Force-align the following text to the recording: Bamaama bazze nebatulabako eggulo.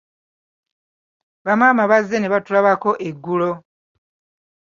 Bamaama 1.45 1.83
bazze 1.91 2.17
nebatulabako 2.19 2.89
eggulo. 3.07 3.51